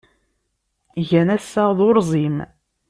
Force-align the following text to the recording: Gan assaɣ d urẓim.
Gan 1.07 1.27
assaɣ 1.35 1.69
d 1.77 1.79
urẓim. 1.87 2.37